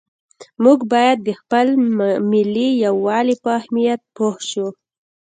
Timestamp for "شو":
4.49-4.67